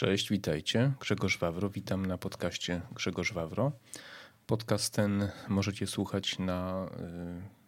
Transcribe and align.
Cześć, 0.00 0.30
witajcie. 0.30 0.92
Grzegorz 1.00 1.38
Wawro, 1.38 1.70
witam 1.70 2.06
na 2.06 2.18
podcaście 2.18 2.80
Grzegorz 2.92 3.32
Wawro. 3.32 3.72
Podcast 4.46 4.94
ten 4.94 5.28
możecie 5.48 5.86
słuchać 5.86 6.38
na 6.38 6.90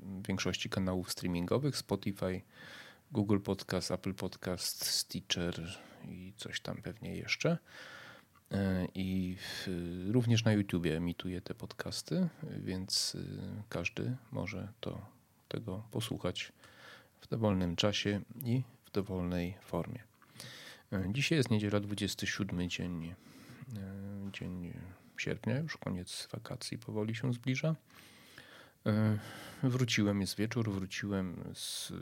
y, 0.01 0.22
większości 0.28 0.71
kanałów 0.71 1.12
streamingowych 1.12 1.76
Spotify, 1.76 2.42
Google 3.10 3.38
Podcast, 3.38 3.90
Apple 3.90 4.14
Podcast, 4.14 4.87
Stitcher 4.87 5.79
i 6.04 6.32
coś 6.37 6.60
tam 6.60 6.82
pewnie 6.82 7.16
jeszcze. 7.16 7.58
Y, 8.53 8.56
I 8.94 9.37
również 10.08 10.44
na 10.44 10.53
YouTubie 10.53 10.96
emituję 10.96 11.40
te 11.40 11.54
podcasty, 11.54 12.28
więc 12.58 13.14
y, 13.14 13.62
każdy 13.69 14.17
może 14.30 14.69
to, 14.80 15.06
tego 15.49 15.83
posłuchać 15.90 16.52
w 17.20 17.28
dowolnym 17.28 17.77
czasie 17.77 18.20
i 18.45 18.62
w 18.84 18.91
dowolnej 18.91 19.55
formie. 19.62 20.12
Dzisiaj 21.09 21.38
jest 21.38 21.51
niedziela 21.51 21.80
27 21.80 22.69
dzień, 22.69 23.05
e, 23.05 23.15
dzień 24.33 24.73
sierpnia, 25.16 25.59
już 25.59 25.77
koniec 25.77 26.28
wakacji 26.33 26.78
powoli 26.78 27.14
się 27.14 27.33
zbliża. 27.33 27.77
E, 28.87 29.19
wróciłem, 29.62 30.20
jest 30.20 30.36
wieczór, 30.36 30.70
wróciłem 30.70 31.45
z, 31.55 31.92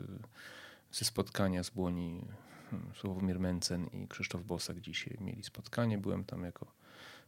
ze 0.91 1.05
spotkania 1.05 1.63
z 1.63 1.69
Błoni. 1.69 2.27
Hmm, 2.71 2.93
Sławomir 2.95 3.39
Mencen 3.39 3.87
i 3.87 4.07
Krzysztof 4.07 4.43
Bosak 4.43 4.81
dzisiaj 4.81 5.17
mieli 5.21 5.43
spotkanie. 5.43 5.97
Byłem 5.97 6.23
tam 6.23 6.43
jako 6.43 6.73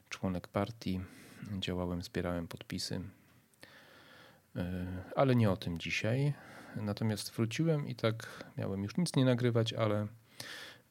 członek 0.09 0.47
partii, 0.47 0.99
działałem, 1.59 2.01
zbierałem 2.01 2.47
podpisy. 2.47 3.01
E, 4.55 4.85
ale 5.15 5.35
nie 5.35 5.51
o 5.51 5.57
tym 5.57 5.79
dzisiaj. 5.79 6.33
Natomiast 6.75 7.31
wróciłem 7.31 7.87
i 7.87 7.95
tak 7.95 8.43
miałem 8.57 8.83
już 8.83 8.97
nic 8.97 9.15
nie 9.15 9.25
nagrywać, 9.25 9.73
ale 9.73 10.07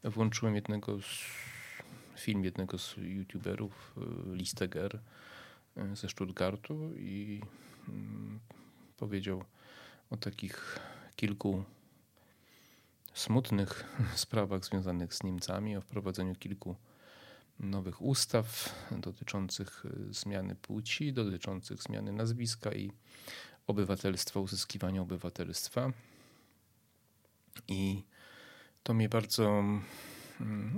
włączyłem 0.05 0.55
jednego 0.55 1.03
z, 1.03 1.25
film 2.17 2.45
jednego 2.45 2.79
z 2.79 2.97
youtuberów, 2.97 3.95
e, 3.97 4.37
Listeger 4.37 5.01
e, 5.77 5.97
ze 5.97 6.09
Stuttgartu 6.09 6.91
i 6.97 7.41
mm, 7.89 8.41
powiedział 8.97 9.45
o 10.11 10.17
takich 10.17 10.79
kilku 11.17 11.65
smutnych 13.15 13.85
sprawach 14.15 14.65
związanych 14.65 15.15
z 15.15 15.23
Niemcami, 15.23 15.77
o 15.77 15.81
wprowadzeniu 15.81 16.35
kilku 16.35 16.77
nowych 17.59 18.03
ustaw 18.03 18.75
dotyczących 18.91 19.85
e, 19.87 20.13
zmiany 20.15 20.55
płci, 20.55 21.13
dotyczących 21.13 21.83
zmiany 21.83 22.13
nazwiska 22.13 22.73
i 22.73 22.93
obywatelstwa, 23.67 24.41
uzyskiwania 24.41 25.03
obywatelstwa. 25.03 25.93
I 27.69 28.03
to 28.83 28.95
mnie 28.95 29.09
bardzo, 29.09 29.65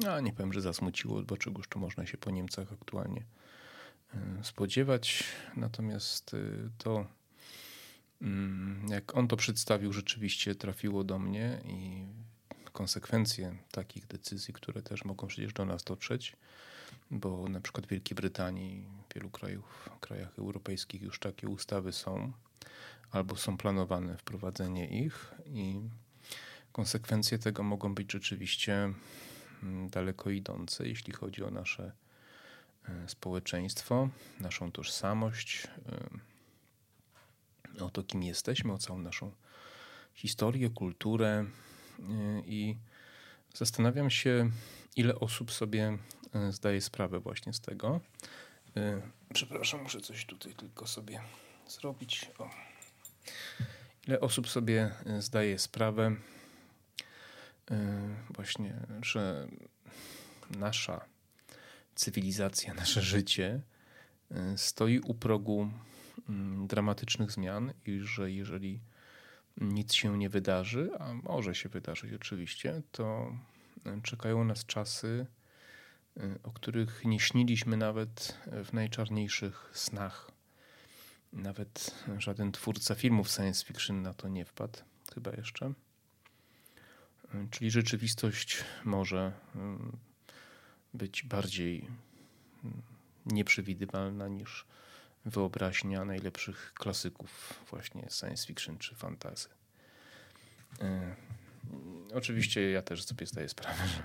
no, 0.04 0.20
nie 0.20 0.32
powiem, 0.32 0.52
że 0.52 0.60
zasmuciło, 0.60 1.22
bo 1.22 1.36
czegoż 1.36 1.68
tu 1.68 1.78
można 1.78 2.06
się 2.06 2.18
po 2.18 2.30
Niemcach 2.30 2.72
aktualnie 2.72 3.24
e, 4.14 4.44
spodziewać. 4.44 5.24
Natomiast 5.56 6.34
e, 6.34 6.38
to, 6.78 7.06
mm, 8.22 8.88
jak 8.88 9.16
on 9.16 9.28
to 9.28 9.36
przedstawił, 9.36 9.92
rzeczywiście 9.92 10.54
trafiło 10.54 11.04
do 11.04 11.18
mnie 11.18 11.60
i 11.64 12.06
konsekwencje 12.72 13.56
takich 13.70 14.06
decyzji, 14.06 14.54
które 14.54 14.82
też 14.82 15.04
mogą 15.04 15.26
przecież 15.26 15.52
do 15.52 15.64
nas 15.64 15.84
dotrzeć, 15.84 16.36
bo 17.10 17.48
na 17.48 17.60
przykład 17.60 17.86
w 17.86 17.88
Wielkiej 17.88 18.14
Brytanii, 18.14 18.86
w 19.10 19.14
wielu 19.14 19.30
krajów, 19.30 19.90
krajach 20.00 20.38
europejskich 20.38 21.02
już 21.02 21.18
takie 21.18 21.48
ustawy 21.48 21.92
są, 21.92 22.32
albo 23.10 23.36
są 23.36 23.56
planowane 23.56 24.16
wprowadzenie 24.16 25.04
ich 25.04 25.34
i 25.46 25.80
konsekwencje 26.74 27.38
tego 27.38 27.62
mogą 27.62 27.94
być 27.94 28.12
rzeczywiście 28.12 28.92
mm, 29.62 29.88
daleko 29.90 30.30
idące, 30.30 30.88
jeśli 30.88 31.12
chodzi 31.12 31.44
o 31.44 31.50
nasze 31.50 31.92
e, 32.88 33.08
społeczeństwo, 33.08 34.08
naszą 34.40 34.72
tożsamość, 34.72 35.68
e, 37.78 37.84
o 37.84 37.90
to, 37.90 38.02
kim 38.02 38.22
jesteśmy, 38.22 38.72
o 38.72 38.78
całą 38.78 38.98
naszą 38.98 39.32
historię, 40.14 40.70
kulturę. 40.70 41.44
E, 41.98 42.40
I 42.46 42.76
zastanawiam 43.54 44.10
się, 44.10 44.50
ile 44.96 45.14
osób 45.14 45.52
sobie 45.52 45.98
zdaje 46.50 46.80
sprawę 46.80 47.20
właśnie 47.20 47.52
z 47.52 47.60
tego. 47.60 48.00
Przepraszam, 49.34 49.82
muszę 49.82 50.00
coś 50.00 50.26
tutaj 50.26 50.54
tylko 50.54 50.86
sobie 50.86 51.20
zrobić. 51.68 52.30
O. 52.38 52.50
Ile 54.06 54.20
osób 54.20 54.48
sobie 54.48 54.90
zdaje 55.18 55.58
sprawę 55.58 56.16
właśnie, 58.30 58.86
że 59.02 59.48
nasza 60.50 61.04
cywilizacja, 61.94 62.74
nasze 62.84 63.02
życie 63.02 63.62
y, 64.30 64.58
stoi 64.58 64.98
u 64.98 65.14
progu 65.14 65.70
mm, 66.28 66.66
dramatycznych 66.66 67.30
zmian 67.30 67.72
i 67.86 68.00
że 68.00 68.30
jeżeli 68.30 68.80
nic 69.56 69.94
się 69.94 70.18
nie 70.18 70.28
wydarzy, 70.28 70.90
a 70.98 71.14
może 71.14 71.54
się 71.54 71.68
wydarzyć 71.68 72.12
oczywiście, 72.12 72.82
to 72.92 73.36
y, 73.86 74.02
czekają 74.02 74.44
nas 74.44 74.66
czasy, 74.66 75.26
o 76.42 76.52
których 76.52 77.04
nie 77.04 77.20
śniliśmy 77.20 77.76
nawet 77.76 78.38
w 78.64 78.72
najczarniejszych 78.72 79.70
snach. 79.72 80.30
Nawet 81.32 82.04
żaden 82.18 82.52
twórca 82.52 82.94
filmów 82.94 83.30
science 83.30 83.64
fiction 83.64 84.02
na 84.02 84.14
to 84.14 84.28
nie 84.28 84.44
wpadł, 84.44 84.78
chyba 85.14 85.30
jeszcze. 85.30 85.72
Czyli 87.50 87.70
rzeczywistość 87.70 88.64
może 88.84 89.32
mm, 89.54 89.96
być 90.94 91.22
bardziej 91.22 91.86
mm, 92.64 92.82
nieprzewidywalna 93.26 94.28
niż 94.28 94.66
wyobraźnia 95.24 96.04
najlepszych 96.04 96.72
klasyków 96.74 97.60
właśnie 97.70 98.08
science 98.10 98.46
fiction 98.46 98.78
czy 98.78 98.94
fantasy. 98.94 99.48
Oczywiście 102.14 102.70
ja 102.70 102.82
też 102.82 103.04
sobie 103.04 103.26
zdaję 103.26 103.48
sprawę, 103.48 103.88
że 103.88 104.02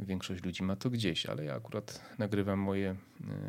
większość 0.00 0.44
ludzi 0.44 0.62
ma 0.62 0.76
to 0.76 0.90
gdzieś, 0.90 1.26
ale 1.26 1.44
ja 1.44 1.54
akurat 1.54 2.00
nagrywam 2.18 2.58
moje 2.58 2.96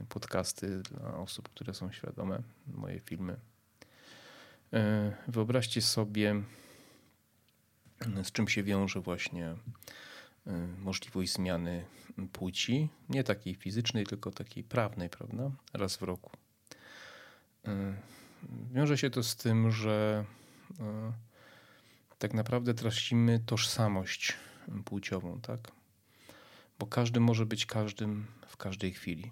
podcasty 0.10 0.82
dla 0.82 1.18
osób, 1.18 1.50
które 1.50 1.74
są 1.74 1.92
świadome, 1.92 2.44
moje 2.68 3.00
filmy. 3.00 3.38
Wyobraźcie 5.28 5.82
sobie 5.82 6.42
z 8.24 8.32
czym 8.32 8.48
się 8.48 8.64
wiąże 8.64 9.02
właśnie 9.02 9.56
y, 10.48 10.52
możliwość 10.80 11.34
zmiany 11.34 11.86
płci, 12.32 12.90
nie 13.10 13.24
takiej 13.24 13.56
fizycznej, 13.56 14.06
tylko 14.06 14.32
takiej 14.32 14.64
prawnej, 14.64 15.10
prawda? 15.10 15.52
Raz 15.74 15.98
w 15.98 16.02
roku. 16.02 16.32
Y, 17.68 17.72
wiąże 18.72 18.98
się 18.98 19.10
to 19.10 19.24
z 19.24 19.36
tym, 19.36 19.72
że 19.72 20.26
y, 20.72 20.84
tak 22.20 22.34
naprawdę 22.34 22.74
tracimy 22.74 23.40
tożsamość 23.46 24.34
płciową, 24.86 25.42
tak? 25.42 25.60
Bo 26.80 26.88
każdy 26.88 27.20
może 27.20 27.46
być 27.46 27.66
każdym 27.66 28.26
w 28.48 28.58
każdej 28.58 28.94
chwili. 28.94 29.32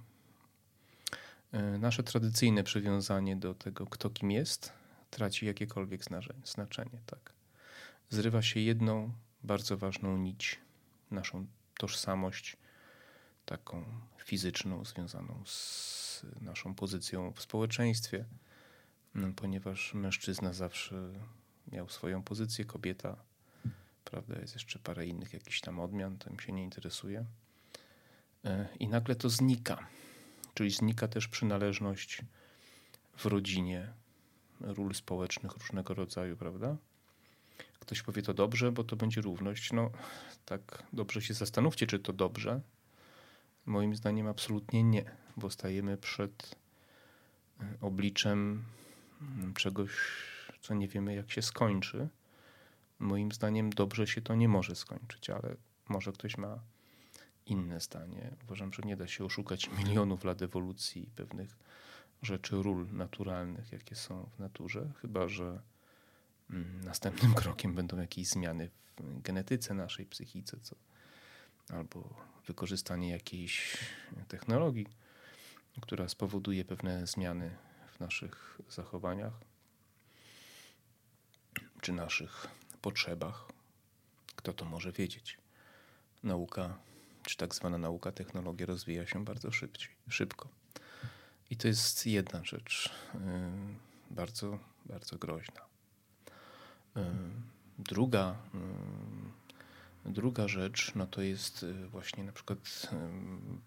Nasze 1.79 2.03
tradycyjne 2.03 2.63
przywiązanie 2.63 3.35
do 3.35 3.53
tego, 3.53 3.85
kto 3.85 4.09
kim 4.09 4.31
jest, 4.31 4.73
traci 5.09 5.45
jakiekolwiek 5.45 6.03
znaczenie, 6.43 6.99
tak? 7.05 7.32
Zrywa 8.09 8.41
się 8.41 8.59
jedną 8.59 9.13
bardzo 9.43 9.77
ważną 9.77 10.17
nić, 10.17 10.59
naszą 11.11 11.47
tożsamość, 11.77 12.57
taką 13.45 13.85
fizyczną, 14.17 14.85
związaną 14.85 15.43
z 15.45 16.25
naszą 16.41 16.75
pozycją 16.75 17.31
w 17.31 17.41
społeczeństwie, 17.41 18.25
no, 19.15 19.27
ponieważ 19.35 19.93
mężczyzna 19.93 20.53
zawsze 20.53 21.13
miał 21.71 21.89
swoją 21.89 22.23
pozycję, 22.23 22.65
kobieta, 22.65 23.17
prawda, 24.05 24.39
jest 24.39 24.53
jeszcze 24.53 24.79
parę 24.79 25.07
innych 25.07 25.33
jakichś 25.33 25.61
tam 25.61 25.79
odmian, 25.79 26.17
tym 26.17 26.39
się 26.39 26.51
nie 26.51 26.63
interesuje. 26.63 27.25
E, 28.45 28.67
I 28.79 28.87
nagle 28.87 29.15
to 29.15 29.29
znika, 29.29 29.87
czyli 30.53 30.71
znika 30.71 31.07
też 31.07 31.27
przynależność 31.27 32.21
w 33.17 33.25
rodzinie, 33.25 33.93
ról 34.61 34.95
społecznych 34.95 35.51
różnego 35.51 35.93
rodzaju, 35.93 36.37
prawda? 36.37 36.77
Ktoś 37.83 38.01
powie 38.01 38.21
to 38.21 38.33
dobrze, 38.33 38.71
bo 38.71 38.83
to 38.83 38.95
będzie 38.95 39.21
równość. 39.21 39.73
No 39.73 39.91
tak 40.45 40.83
dobrze 40.93 41.21
się 41.21 41.33
zastanówcie, 41.33 41.87
czy 41.87 41.99
to 41.99 42.13
dobrze. 42.13 42.61
Moim 43.65 43.95
zdaniem 43.95 44.27
absolutnie 44.27 44.83
nie, 44.83 45.11
bo 45.37 45.49
stajemy 45.49 45.97
przed 45.97 46.55
e, 47.59 47.77
obliczem 47.81 48.63
mm, 49.21 49.53
czegoś, 49.53 49.91
co 50.61 50.73
nie 50.73 50.87
wiemy 50.87 51.15
jak 51.15 51.31
się 51.31 51.41
skończy. 51.41 52.09
Moim 52.99 53.31
zdaniem 53.31 53.69
dobrze 53.69 54.07
się 54.07 54.21
to 54.21 54.35
nie 54.35 54.47
może 54.49 54.75
skończyć, 54.75 55.29
ale 55.29 55.55
może 55.89 56.11
ktoś 56.11 56.37
ma 56.37 56.59
inne 57.45 57.79
zdanie. 57.79 58.35
Uważam, 58.43 58.73
że 58.73 58.81
nie 58.85 58.97
da 58.97 59.07
się 59.07 59.25
oszukać 59.25 59.69
milionów 59.77 60.23
lat 60.23 60.41
ewolucji 60.41 61.03
i 61.03 61.11
pewnych 61.11 61.57
rzeczy, 62.21 62.55
ról 62.63 62.87
naturalnych, 62.91 63.71
jakie 63.71 63.95
są 63.95 64.29
w 64.35 64.39
naturze, 64.39 64.91
chyba 65.01 65.27
że 65.27 65.61
następnym 66.83 67.33
krokiem 67.43 67.75
będą 67.75 67.97
jakieś 67.97 68.27
zmiany 68.27 68.69
w 68.69 69.21
genetyce 69.21 69.73
naszej, 69.73 70.05
psychice, 70.05 70.59
co 70.59 70.75
albo 71.69 72.25
wykorzystanie 72.47 73.09
jakiejś 73.09 73.77
technologii, 74.27 74.87
która 75.81 76.09
spowoduje 76.09 76.65
pewne 76.65 77.07
zmiany 77.07 77.55
w 77.95 77.99
naszych 77.99 78.59
zachowaniach 78.69 79.33
czy 81.81 81.93
naszych 81.93 82.47
potrzebach. 82.81 83.45
Kto 84.35 84.53
to 84.53 84.65
może 84.65 84.91
wiedzieć? 84.91 85.37
Nauka, 86.23 86.77
czy 87.23 87.37
tak 87.37 87.55
zwana 87.55 87.77
nauka, 87.77 88.11
technologia 88.11 88.65
rozwija 88.65 89.07
się 89.07 89.25
bardzo 89.25 89.51
szybciej, 89.51 89.91
szybko. 90.09 90.49
I 91.49 91.57
to 91.57 91.67
jest 91.67 92.05
jedna 92.05 92.43
rzecz 92.43 92.91
yy, 93.13 93.19
bardzo, 94.11 94.59
bardzo 94.85 95.17
groźna. 95.17 95.72
Druga, 97.79 98.35
druga 100.05 100.47
rzecz 100.47 100.95
no 100.95 101.07
to 101.07 101.21
jest 101.21 101.65
właśnie 101.89 102.23
na 102.23 102.31
przykład 102.31 102.59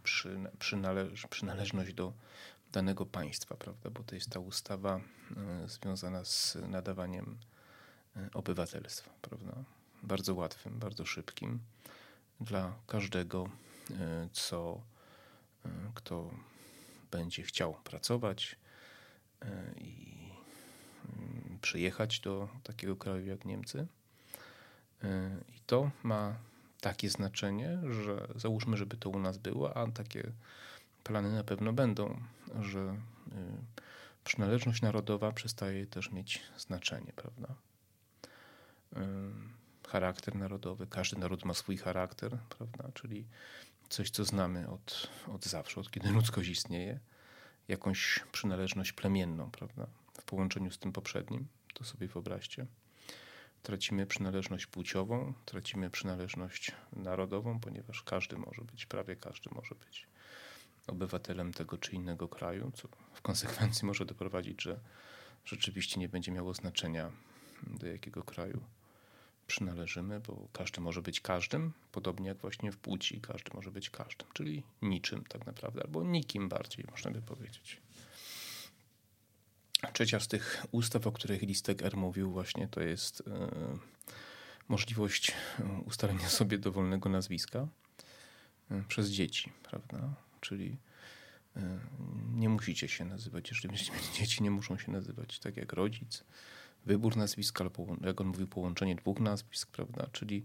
przy, 0.03 0.39
przynależ, 0.59 1.27
przynależność 1.27 1.95
do 1.95 2.13
danego 2.73 3.07
państwa, 3.07 3.57
prawda? 3.57 3.91
Bo 3.91 4.03
to 4.03 4.15
jest 4.15 4.31
ta 4.31 4.41
ustawa 4.41 5.01
związana 5.67 6.25
z 6.25 6.59
nadawaniem 6.69 7.39
obywatelstwa, 8.35 9.11
prawda? 9.23 9.55
Bardzo 10.03 10.35
łatwym, 10.35 10.79
bardzo 10.79 11.07
szybkim 11.07 11.61
dla 12.41 12.75
każdego, 12.87 13.49
co 14.33 14.81
kto 15.95 16.31
będzie 17.11 17.43
chciał 17.43 17.75
pracować 17.85 18.57
e, 19.43 19.73
i 19.79 20.16
przyjechać 21.67 22.21
do 22.21 22.49
takiego 22.63 22.97
kraju 22.97 23.27
jak 23.27 23.45
Niemcy. 23.45 23.87
E, 25.05 25.37
I 25.49 25.61
to 25.67 25.91
ma 26.03 26.37
takie 26.81 27.11
znaczenie, 27.11 27.79
że 27.91 28.29
załóżmy, 28.37 28.77
żeby 28.77 28.97
to 28.97 29.11
u 29.11 29.19
nas 29.19 29.39
było, 29.39 29.77
a 29.77 29.91
takie 29.91 30.33
plany 31.05 31.33
na 31.33 31.45
pewno 31.45 31.73
będą, 31.73 32.21
że 32.61 32.81
e, 32.81 32.97
przynależność 34.25 34.83
narodowa 34.83 35.33
przestaje 35.33 35.87
też 35.87 36.13
mieć 36.13 36.43
znaczenie, 36.59 37.13
prawda? 37.17 37.55
Charakter 39.89 40.35
narodowy, 40.35 40.87
każdy 40.87 41.19
naród 41.19 41.45
ma 41.45 41.55
swój 41.55 41.77
charakter, 41.77 42.39
prawda? 42.59 42.91
Czyli 42.95 43.25
coś, 43.89 44.11
co 44.11 44.25
znamy 44.25 44.69
od, 44.69 45.11
od 45.29 45.45
zawsze, 45.45 45.81
od 45.81 45.91
kiedy 45.91 46.11
ludzkość 46.11 46.49
istnieje, 46.49 47.01
jakąś 47.69 48.25
przynależność 48.33 48.93
plemienną, 48.93 49.51
prawda? 49.51 49.87
W 50.13 50.25
połączeniu 50.25 50.71
z 50.71 50.79
tym 50.79 50.93
poprzednim, 50.93 51.49
to 51.79 51.85
sobie 51.85 52.09
wyobraźcie. 52.09 52.67
Tracimy 53.63 54.07
przynależność 54.07 54.67
płciową, 54.67 55.33
tracimy 55.45 55.91
przynależność 55.91 56.73
narodową, 56.93 57.61
ponieważ 57.61 58.03
każdy 58.03 58.37
może 58.39 58.63
być, 58.63 58.87
prawie 58.87 59.17
każdy 59.17 59.51
może 59.55 59.75
być 59.75 60.07
obywatelem 60.87 61.53
tego 61.53 61.79
czy 61.79 61.93
innego 61.93 62.29
kraju, 62.29 62.73
co 62.75 62.89
w 63.15 63.23
konsekwencji 63.23 63.87
może 63.87 64.05
doprowadzić, 64.05 64.63
że 64.63 64.81
rzeczywiście 65.45 66.01
nie 66.01 66.09
będzie 66.09 66.33
miało 66.33 66.55
znaczenia, 66.55 67.11
do 67.63 67.87
jakiego 67.87 68.23
kraju 68.23 68.61
przynależymy, 69.47 70.21
bo 70.21 70.49
każdy 70.53 70.81
może 70.81 71.03
być 71.03 71.21
każdym, 71.21 71.73
podobnie 71.93 72.29
jak 72.29 72.39
właśnie 72.39 72.73
w 72.73 72.77
płci, 72.77 73.21
każdy 73.21 73.51
może 73.55 73.71
być 73.71 73.91
każdym, 73.91 74.29
czyli 74.33 74.63
niczym 74.83 75.25
tak 75.25 75.47
naprawdę, 75.47 75.83
albo 75.83 76.05
nikim 76.05 76.49
bardziej, 76.49 76.85
można 76.91 77.11
by 77.11 77.23
powiedzieć. 77.23 77.81
Trzecia 79.97 80.21
z 80.21 80.29
tych 80.29 80.67
ustaw, 80.71 81.07
o 81.07 81.13
których 81.13 81.43
listek 81.43 81.83
R 81.83 81.97
mówił, 81.97 82.31
właśnie 82.31 82.69
to 82.69 82.81
jest 82.81 83.23
e, 83.29 83.49
możliwość 84.69 85.33
ustalenia 85.87 86.29
sobie 86.29 86.59
dowolnego 86.59 87.09
nazwiska 87.09 87.69
e, 88.71 88.83
przez 88.89 89.09
dzieci, 89.09 89.53
prawda? 89.63 90.15
Czyli 90.41 90.77
e, 91.57 91.79
nie 92.35 92.49
musicie 92.49 92.89
się 92.89 93.05
nazywać, 93.05 93.51
jeżeli 93.51 93.77
dzieci 94.19 94.43
nie 94.43 94.51
muszą 94.51 94.79
się 94.79 94.93
nazywać 94.93 95.39
tak 95.39 95.57
jak 95.57 95.73
rodzic, 95.73 96.25
wybór 96.87 97.17
nazwiska, 97.17 97.65
albo 97.65 97.87
jak 98.01 98.21
on 98.21 98.27
mówił, 98.27 98.47
połączenie 98.47 98.95
dwóch 98.95 99.21
nazwisk, 99.21 99.71
prawda? 99.71 100.07
Czyli 100.13 100.45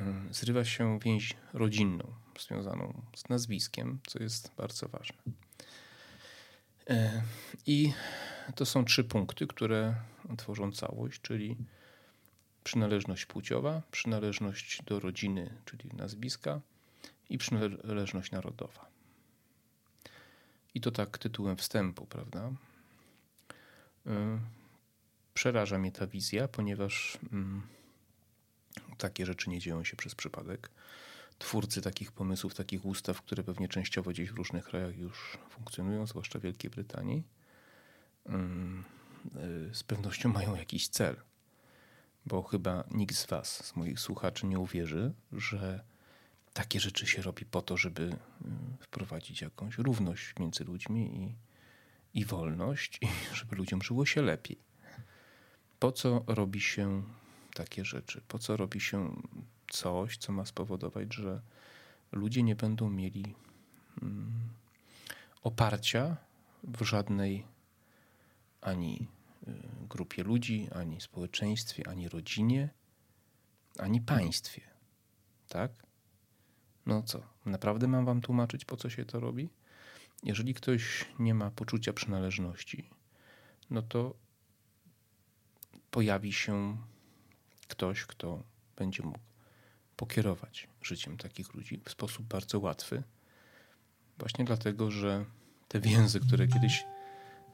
e, 0.00 0.14
zrywa 0.30 0.64
się 0.64 0.98
więź 0.98 1.36
rodzinną 1.52 2.12
związaną 2.40 3.02
z 3.16 3.28
nazwiskiem, 3.28 3.98
co 4.06 4.22
jest 4.22 4.50
bardzo 4.56 4.88
ważne. 4.88 5.47
E, 6.88 7.22
I 7.66 7.92
to 8.54 8.66
są 8.66 8.84
trzy 8.84 9.04
punkty, 9.04 9.46
które 9.46 9.94
tworzą 10.38 10.72
całość, 10.72 11.20
czyli 11.20 11.56
przynależność 12.64 13.26
płciowa, 13.26 13.82
przynależność 13.90 14.82
do 14.82 15.00
rodziny, 15.00 15.54
czyli 15.64 15.90
nazwiska 15.92 16.60
i 17.30 17.38
przynależność 17.38 18.30
narodowa. 18.32 18.86
I 20.74 20.80
to 20.80 20.90
tak 20.90 21.18
tytułem 21.18 21.56
wstępu, 21.56 22.06
prawda? 22.06 22.50
E, 24.06 24.38
przeraża 25.34 25.78
mnie 25.78 25.92
ta 25.92 26.06
wizja, 26.06 26.48
ponieważ 26.48 27.18
mm, 27.32 27.62
takie 28.98 29.26
rzeczy 29.26 29.50
nie 29.50 29.58
dzieją 29.58 29.84
się 29.84 29.96
przez 29.96 30.14
przypadek. 30.14 30.70
Twórcy 31.38 31.82
takich 31.82 32.12
pomysłów, 32.12 32.54
takich 32.54 32.84
ustaw, 32.84 33.22
które 33.22 33.42
pewnie 33.42 33.68
częściowo 33.68 34.10
gdzieś 34.10 34.30
w 34.30 34.34
różnych 34.34 34.64
krajach 34.64 34.98
już 34.98 35.38
funkcjonują, 35.50 36.06
zwłaszcza 36.06 36.38
w 36.38 36.42
Wielkiej 36.42 36.70
Brytanii, 36.70 37.22
mm, 38.26 38.84
y, 39.70 39.74
z 39.74 39.82
pewnością 39.82 40.28
mają 40.28 40.54
jakiś 40.54 40.88
cel. 40.88 41.16
Bo 42.26 42.42
chyba 42.42 42.84
nikt 42.90 43.16
z 43.16 43.26
Was, 43.26 43.66
z 43.66 43.76
moich 43.76 44.00
słuchaczy, 44.00 44.46
nie 44.46 44.58
uwierzy, 44.58 45.12
że 45.32 45.84
takie 46.52 46.80
rzeczy 46.80 47.06
się 47.06 47.22
robi 47.22 47.44
po 47.44 47.62
to, 47.62 47.76
żeby 47.76 48.02
y, 48.02 48.16
wprowadzić 48.80 49.40
jakąś 49.40 49.78
równość 49.78 50.34
między 50.38 50.64
ludźmi 50.64 51.16
i, 51.16 51.34
i 52.20 52.24
wolność, 52.24 52.98
i 53.02 53.08
żeby 53.38 53.56
ludziom 53.56 53.82
żyło 53.82 54.06
się 54.06 54.22
lepiej 54.22 54.68
po 55.78 55.92
co 55.92 56.24
robi 56.26 56.60
się 56.60 57.02
takie 57.54 57.84
rzeczy? 57.84 58.22
Po 58.28 58.38
co 58.38 58.56
robi 58.56 58.80
się 58.80 59.22
coś, 59.70 60.16
co 60.16 60.32
ma 60.32 60.44
spowodować, 60.44 61.14
że 61.14 61.40
ludzie 62.12 62.42
nie 62.42 62.56
będą 62.56 62.90
mieli 62.90 63.34
mm, 64.02 64.32
oparcia 65.42 66.16
w 66.64 66.82
żadnej 66.82 67.44
ani 68.60 69.08
y, 69.48 69.52
grupie 69.88 70.22
ludzi, 70.22 70.68
ani 70.74 71.00
społeczeństwie, 71.00 71.88
ani 71.88 72.08
rodzinie, 72.08 72.68
ani 73.78 74.00
państwie. 74.00 74.62
Tak? 75.48 75.72
No 76.86 77.02
co, 77.02 77.22
naprawdę 77.46 77.88
mam 77.88 78.04
wam 78.04 78.20
tłumaczyć, 78.20 78.64
po 78.64 78.76
co 78.76 78.90
się 78.90 79.04
to 79.04 79.20
robi? 79.20 79.50
Jeżeli 80.22 80.54
ktoś 80.54 81.06
nie 81.18 81.34
ma 81.34 81.50
poczucia 81.50 81.92
przynależności, 81.92 82.90
no 83.70 83.82
to 83.82 84.14
pojawi 85.90 86.32
się 86.32 86.76
ktoś, 87.68 88.06
kto 88.06 88.42
będzie 88.76 89.02
mógł 89.02 89.27
pokierować 89.98 90.68
życiem 90.82 91.16
takich 91.16 91.54
ludzi 91.54 91.80
w 91.84 91.90
sposób 91.90 92.26
bardzo 92.26 92.60
łatwy. 92.60 93.02
Właśnie 94.18 94.44
dlatego, 94.44 94.90
że 94.90 95.24
te 95.68 95.80
więzy, 95.80 96.20
które 96.20 96.48
kiedyś 96.48 96.84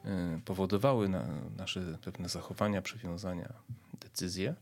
e, 0.05 0.39
powodowały 0.45 1.09
na 1.09 1.27
nasze 1.57 1.97
pewne 2.01 2.29
zachowania, 2.29 2.81
przywiązania, 2.81 3.53
decyzje, 3.99 4.55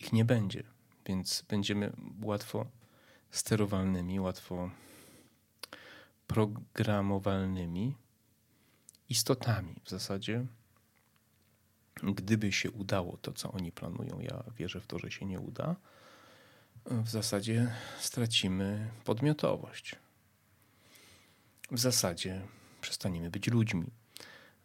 ich 0.00 0.12
nie 0.12 0.24
będzie. 0.24 0.62
Więc 1.06 1.44
będziemy 1.48 1.92
łatwo 2.22 2.66
sterowalnymi, 3.30 4.20
łatwo 4.20 4.70
programowalnymi 6.26 7.94
istotami 9.08 9.74
w 9.84 9.90
zasadzie 9.90 10.46
gdyby 12.02 12.52
się 12.52 12.70
udało 12.70 13.16
to, 13.16 13.32
co 13.32 13.52
oni 13.52 13.72
planują, 13.72 14.20
ja 14.20 14.44
wierzę 14.56 14.80
w 14.80 14.86
to, 14.86 14.98
że 14.98 15.10
się 15.10 15.26
nie 15.26 15.40
uda, 15.40 15.76
w 16.86 17.08
zasadzie 17.08 17.74
stracimy 17.98 18.90
podmiotowość. 19.04 19.96
W 21.70 21.78
zasadzie 21.78 22.40
przestaniemy 22.80 23.30
być 23.30 23.48
ludźmi, 23.48 23.86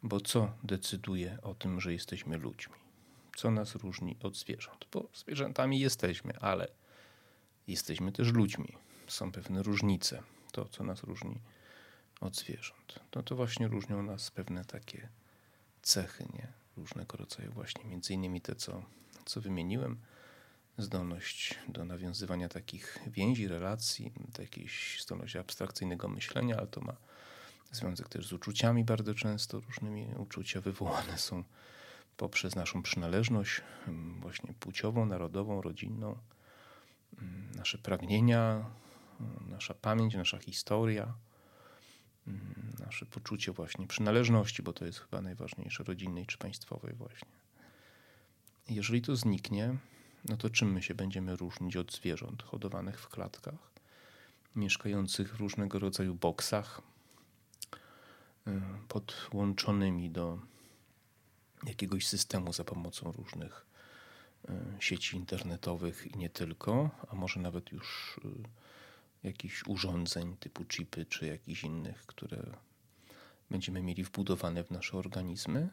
bo 0.03 0.21
co 0.21 0.51
decyduje 0.63 1.37
o 1.41 1.55
tym, 1.55 1.81
że 1.81 1.93
jesteśmy 1.93 2.37
ludźmi? 2.37 2.75
Co 3.37 3.51
nas 3.51 3.75
różni 3.75 4.17
od 4.23 4.37
zwierząt? 4.37 4.85
Bo 4.91 5.09
zwierzętami 5.13 5.79
jesteśmy, 5.79 6.39
ale 6.39 6.67
jesteśmy 7.67 8.11
też 8.11 8.33
ludźmi. 8.33 8.77
Są 9.07 9.31
pewne 9.31 9.63
różnice. 9.63 10.23
To, 10.51 10.65
co 10.65 10.83
nas 10.83 11.03
różni 11.03 11.41
od 12.21 12.35
zwierząt. 12.35 12.99
No 13.15 13.23
to 13.23 13.35
właśnie 13.35 13.67
różnią 13.67 14.03
nas 14.03 14.31
pewne 14.31 14.65
takie 14.65 15.09
cechy, 15.81 16.25
nie? 16.33 16.47
różnego 16.77 17.17
rodzaju 17.17 17.51
właśnie, 17.51 17.85
między 17.85 18.13
innymi 18.13 18.41
te, 18.41 18.55
co, 18.55 18.83
co 19.25 19.41
wymieniłem, 19.41 19.99
zdolność 20.79 21.55
do 21.67 21.85
nawiązywania 21.85 22.49
takich 22.49 22.99
więzi, 23.07 23.47
relacji, 23.47 24.11
jakieś 24.39 25.01
zdolność 25.03 25.35
abstrakcyjnego 25.35 26.07
myślenia, 26.07 26.57
ale 26.57 26.67
to 26.67 26.81
ma 26.81 26.95
związek 27.71 28.09
też 28.09 28.27
z 28.27 28.33
uczuciami 28.33 28.83
bardzo 28.83 29.13
często. 29.13 29.59
Różnymi 29.59 30.07
uczucia 30.17 30.61
wywołane 30.61 31.17
są 31.17 31.43
poprzez 32.17 32.55
naszą 32.55 32.83
przynależność 32.83 33.61
właśnie 34.19 34.53
płciową, 34.53 35.05
narodową, 35.05 35.61
rodzinną, 35.61 36.17
nasze 37.55 37.77
pragnienia, 37.77 38.65
nasza 39.47 39.73
pamięć, 39.73 40.15
nasza 40.15 40.37
historia, 40.37 41.13
mm, 42.27 42.73
nasze 42.79 43.05
poczucie 43.05 43.51
właśnie 43.51 43.87
przynależności, 43.87 44.63
bo 44.63 44.73
to 44.73 44.85
jest 44.85 44.99
chyba 44.99 45.21
najważniejsze, 45.21 45.83
rodzinnej 45.83 46.25
czy 46.25 46.37
państwowej 46.37 46.93
właśnie. 46.93 47.29
Jeżeli 48.69 49.01
to 49.01 49.15
zniknie, 49.15 49.77
no 50.25 50.37
to 50.37 50.49
czym 50.49 50.71
my 50.71 50.81
się 50.81 50.93
będziemy 50.93 51.35
różnić 51.35 51.75
od 51.75 51.93
zwierząt 51.93 52.43
hodowanych 52.43 52.99
w 52.99 53.07
klatkach, 53.07 53.71
mieszkających 54.55 55.35
w 55.35 55.39
różnego 55.39 55.79
rodzaju 55.79 56.15
boksach, 56.15 56.81
y, 58.47 58.61
podłączonymi 58.87 60.09
do 60.09 60.39
jakiegoś 61.65 62.07
systemu 62.07 62.53
za 62.53 62.63
pomocą 62.63 63.11
różnych 63.11 63.65
y, 64.49 64.53
sieci 64.79 65.17
internetowych 65.17 66.07
i 66.15 66.17
nie 66.17 66.29
tylko, 66.29 66.89
a 67.07 67.15
może 67.15 67.39
nawet 67.39 67.71
już 67.71 68.19
y, 68.25 69.27
jakichś 69.27 69.67
urządzeń 69.67 70.37
typu 70.37 70.65
chipy 70.65 71.05
czy 71.05 71.27
jakichś 71.27 71.63
innych, 71.63 72.05
które 72.05 72.43
będziemy 73.49 73.81
mieli 73.81 74.03
wbudowane 74.03 74.63
w 74.63 74.71
nasze 74.71 74.97
organizmy. 74.97 75.69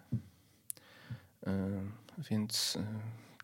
Więc 2.18 2.78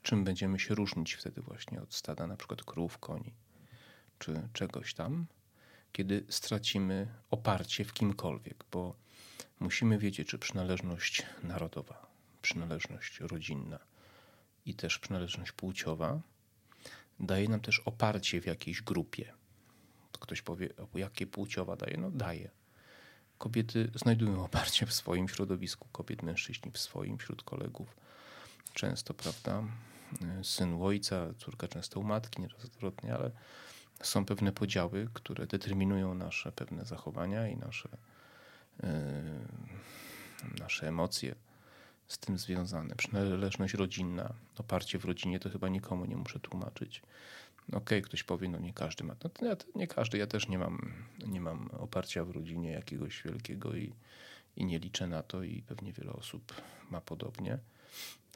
czym 0.03 0.25
będziemy 0.25 0.59
się 0.59 0.75
różnić 0.75 1.15
wtedy 1.15 1.41
właśnie 1.41 1.83
od 1.83 1.95
stada 1.95 2.27
na 2.27 2.37
przykład 2.37 2.65
krów, 2.65 2.99
koni 2.99 3.35
czy 4.19 4.49
czegoś 4.53 4.95
tam, 4.95 5.27
kiedy 5.93 6.25
stracimy 6.29 7.09
oparcie 7.31 7.85
w 7.85 7.93
kimkolwiek, 7.93 8.65
bo 8.73 8.97
musimy 9.61 9.99
wiedzieć, 9.99 10.29
czy 10.29 10.39
przynależność 10.39 11.23
narodowa, 11.43 12.07
przynależność 12.43 13.21
rodzinna 13.21 13.79
i 14.67 14.75
też 14.75 14.99
przynależność 14.99 15.53
płciowa 15.53 16.21
daje 17.21 17.49
nam 17.49 17.61
też 17.61 17.79
oparcie 17.79 18.41
w 18.41 18.47
jakiejś 18.47 18.83
grupie. 18.83 19.33
Ktoś 20.13 20.43
powie, 20.43 20.69
jakie 20.95 21.27
płciowa 21.27 21.77
daje? 21.77 21.97
No 21.97 22.11
daje. 22.11 22.51
Kobiety 23.39 23.91
znajdują 23.95 24.45
oparcie 24.45 24.87
w 24.87 24.93
swoim 24.93 25.29
środowisku, 25.29 25.89
kobiet, 25.93 26.23
mężczyźni 26.23 26.71
w 26.71 26.79
swoim, 26.79 27.19
wśród 27.19 27.43
kolegów. 27.43 27.97
Często, 28.73 29.15
prawda? 29.15 29.63
Syn 30.43 30.73
u 30.73 30.85
ojca, 30.85 31.35
córka 31.39 31.69
często 31.69 32.01
u 32.01 32.03
matki, 32.03 32.43
nieraz 32.43 32.65
odwrotnie, 32.65 33.15
ale 33.15 33.31
są 34.03 34.25
pewne 34.25 34.53
podziały, 34.53 35.09
które 35.13 35.47
determinują 35.47 36.15
nasze 36.15 36.53
pewne 36.53 36.85
zachowania 36.85 37.49
i 37.49 37.57
nasze, 37.57 37.89
yy, 38.83 38.89
nasze 40.59 40.89
emocje 40.89 41.35
z 42.09 42.19
tym 42.19 42.39
związane. 42.39 42.95
Przynależność 42.97 43.75
rodzinna, 43.75 44.35
oparcie 44.59 44.99
w 44.99 45.05
rodzinie, 45.05 45.41
to 45.41 45.51
chyba 45.51 45.69
nikomu 45.69 46.05
nie 46.05 46.17
muszę 46.17 46.41
tłumaczyć. 46.41 47.03
Okej, 47.69 47.79
okay, 47.79 48.03
ktoś 48.03 48.23
powie, 48.23 48.49
no 48.49 48.59
nie 48.59 48.73
każdy 48.73 49.05
ma. 49.05 49.17
No 49.25 49.31
nie 49.75 49.87
każdy, 49.87 50.19
ja 50.19 50.27
też 50.27 50.49
nie 50.49 50.59
mam, 50.59 50.93
nie 51.27 51.41
mam 51.41 51.71
oparcia 51.71 52.25
w 52.25 52.31
rodzinie 52.31 52.71
jakiegoś 52.71 53.23
wielkiego 53.23 53.75
i, 53.75 53.95
i 54.57 54.65
nie 54.65 54.79
liczę 54.79 55.07
na 55.07 55.23
to 55.23 55.43
i 55.43 55.63
pewnie 55.63 55.93
wiele 55.93 56.13
osób 56.13 56.55
ma 56.91 57.01
podobnie, 57.01 57.59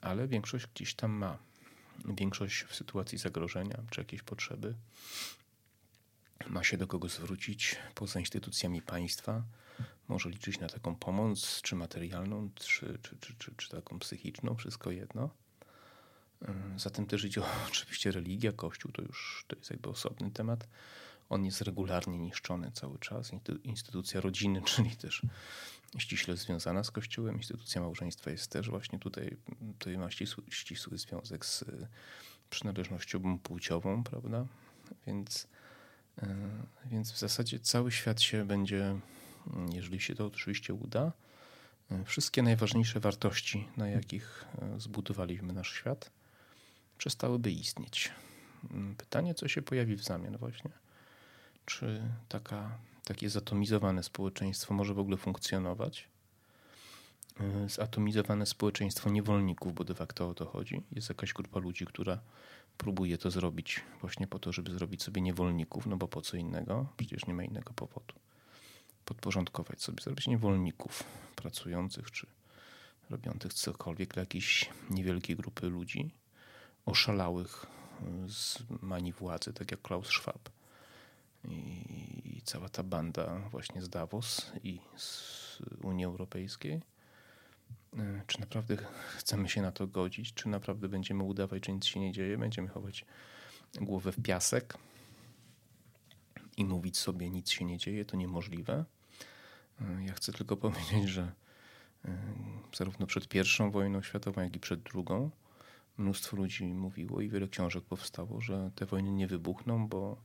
ale 0.03 0.29
większość 0.29 0.67
gdzieś 0.75 0.95
tam 0.95 1.11
ma. 1.11 1.39
Większość 2.05 2.63
w 2.63 2.75
sytuacji 2.75 3.19
zagrożenia 3.19 3.83
czy 3.91 4.01
jakiejś 4.01 4.23
potrzeby 4.23 4.75
ma 6.47 6.65
się 6.65 6.77
do 6.77 6.87
kogo 6.87 7.09
zwrócić 7.09 7.77
poza 7.95 8.21
instytucjami 8.21 8.83
państwa. 8.83 9.43
Może 10.09 10.31
liczyć 10.31 10.61
na 10.61 10.69
taką 10.69 10.97
pomoc, 10.97 11.63
czy 11.63 11.77
materialną, 11.77 12.51
czy, 12.55 12.99
czy, 13.03 13.17
czy, 13.21 13.35
czy, 13.39 13.55
czy 13.57 13.69
taką 13.69 13.99
psychiczną, 13.99 14.57
wszystko 14.57 14.91
jedno. 14.91 15.31
Zatem 16.77 17.07
też 17.07 17.25
idzie 17.25 17.43
oczywiście 17.69 18.11
religia, 18.11 18.53
kościół 18.53 18.93
to 18.93 19.03
już 19.03 19.45
to 19.49 19.57
jest 19.57 19.71
jakby 19.71 19.89
osobny 19.89 20.31
temat. 20.31 20.69
On 21.29 21.45
jest 21.45 21.61
regularnie 21.61 22.19
niszczony 22.19 22.73
cały 22.73 22.99
czas. 22.99 23.31
Instytucja 23.63 24.21
rodziny, 24.21 24.63
czyli 24.75 24.97
też 24.97 25.23
ściśle 25.99 26.37
związana 26.37 26.85
z 26.85 26.91
kościołem. 26.91 27.37
Instytucja 27.37 27.81
małżeństwa 27.81 28.31
jest 28.31 28.51
też 28.51 28.71
właśnie 28.71 28.99
tutaj, 28.99 29.37
tutaj 29.79 29.99
ma 29.99 30.11
ścisły, 30.11 30.45
ścisły 30.51 30.99
związek 30.99 31.45
z 31.47 31.65
przynależnością 32.51 33.39
płciową, 33.39 34.05
prawda? 34.05 34.47
Więc 35.07 35.49
E, 36.23 36.37
więc 36.87 37.13
w 37.13 37.19
zasadzie 37.19 37.59
cały 37.59 37.93
świat 37.93 38.21
się 38.21 38.45
będzie, 38.45 38.99
jeżeli 39.73 40.01
się 40.01 40.15
to 40.15 40.27
oczywiście 40.27 40.75
uda, 40.75 41.13
e, 41.91 42.05
wszystkie 42.05 42.43
najważniejsze 42.43 43.01
wartości, 43.01 43.69
na 43.77 43.89
jakich 43.89 44.45
zbudowaliśmy 44.79 45.53
nasz 45.53 45.73
świat, 45.73 46.11
przestałyby 46.99 47.51
istnieć. 47.51 48.13
Mm, 48.71 48.95
pytanie, 48.95 49.35
co 49.35 49.49
się 49.49 49.63
pojawi 49.63 49.97
w 49.97 50.05
zamian, 50.05 50.37
właśnie. 50.37 50.71
Czy 51.67 52.03
taka, 52.29 52.79
takie 53.07 53.31
zatomizowane 53.31 54.03
społeczeństwo 54.03 54.75
może 54.75 54.95
w 54.95 54.99
ogóle 54.99 55.17
funkcjonować? 55.17 56.09
Zatomizowane 57.69 58.47
społeczeństwo 58.47 59.11
niewolników, 59.11 59.75
bo 59.75 59.85
de 59.85 59.95
facto 59.95 60.29
o 60.29 60.35
to 60.35 60.47
chodzi. 60.47 60.83
Jest 60.93 61.09
jakaś 61.09 61.33
grupa 61.33 61.61
ludzi, 61.61 61.87
która 61.87 62.19
próbuje 62.79 63.19
to 63.19 63.31
zrobić 63.31 63.81
właśnie 64.01 64.27
po 64.27 64.39
to, 64.39 64.53
żeby 64.53 64.73
zrobić 64.73 65.03
sobie 65.03 65.21
niewolników, 65.23 65.87
no 65.87 65.97
bo 65.97 66.09
po 66.09 66.23
co 66.23 66.37
innego? 66.37 66.87
Przecież 66.97 67.27
nie 67.27 67.35
ma 67.35 67.45
innego 67.45 67.73
powodu. 67.73 68.15
Podporządkować 69.05 69.83
sobie, 69.83 70.03
zrobić 70.03 70.27
niewolników 70.27 71.05
pracujących 71.37 72.11
czy 72.11 72.27
robiących 73.11 73.55
cokolwiek 73.55 74.15
dla 74.15 74.21
jakiejś 74.21 74.71
niewielkiej 74.91 75.37
grupy 75.37 75.69
ludzi, 75.69 76.11
oszalałych 76.87 77.67
z 78.29 78.59
mani 78.83 79.13
władzy, 79.13 79.53
tak 79.53 79.71
jak 79.71 79.83
Klaus 79.83 80.07
Schwab 80.07 80.56
i 81.47 82.43
cała 82.45 82.69
ta 82.69 82.83
banda 82.83 83.49
właśnie 83.51 83.83
z 83.83 83.89
Davos 83.89 84.53
i 84.63 84.81
z 84.97 85.59
Unii 85.83 86.05
Europejskiej 86.05 86.81
E, 87.99 88.23
czy 88.27 88.41
naprawdę 88.41 88.77
chcemy 89.17 89.49
się 89.49 89.63
na 89.63 89.73
to 89.73 89.87
godzić? 89.87 90.35
Czy 90.35 90.49
naprawdę 90.49 90.89
będziemy 90.89 91.23
udawać, 91.23 91.67
że 91.67 91.73
nic 91.73 91.85
się 91.85 92.01
nie 92.01 92.13
dzieje? 92.13 92.39
Będziemy 92.39 92.69
chować 92.69 93.05
głowę 93.81 94.13
w 94.13 94.23
piasek 94.23 94.79
i 96.57 96.65
mówić 96.65 96.99
sobie, 96.99 97.31
nic 97.31 97.51
się 97.51 97.65
nie 97.65 97.79
dzieje, 97.79 98.05
to 98.05 98.17
niemożliwe. 98.17 98.85
E, 99.81 100.05
ja 100.05 100.13
chcę 100.13 100.33
tylko 100.33 100.57
powiedzieć, 100.67 101.09
że 101.09 101.33
e, 102.05 102.19
zarówno 102.75 103.07
przed 103.07 103.29
pierwszą 103.29 103.71
wojną 103.71 104.03
światową, 104.03 104.43
jak 104.43 104.57
i 104.57 104.61
przed 104.61 104.83
drugą 104.83 105.31
mnóstwo 105.99 106.37
ludzi 106.37 106.65
mówiło 106.65 107.21
i 107.21 107.29
wiele 107.29 107.49
książek 107.49 107.85
powstało, 107.85 108.41
że 108.41 108.71
te 108.75 108.87
wojny 108.87 109.13
nie 109.13 109.27
wybuchną, 109.27 109.89
bo 109.89 110.17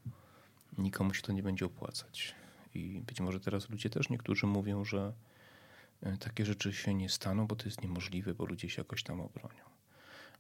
nikomu 0.78 1.14
się 1.14 1.22
to 1.22 1.32
nie 1.32 1.44
będzie 1.44 1.66
opłacać. 1.66 2.36
I 2.74 3.02
być 3.08 3.20
może 3.20 3.40
teraz 3.40 3.70
ludzie 3.70 3.90
też 3.90 4.10
niektórzy 4.10 4.48
mówią, 4.48 4.86
że 4.86 5.14
E, 6.04 6.18
takie 6.18 6.46
rzeczy 6.46 6.74
się 6.74 6.94
nie 6.94 7.10
staną, 7.10 7.48
bo 7.48 7.56
to 7.56 7.66
jest 7.66 7.82
niemożliwe, 7.82 8.34
bo 8.34 8.46
ludzie 8.46 8.70
się 8.70 8.82
jakoś 8.82 9.04
tam 9.04 9.22
obronią. 9.22 9.64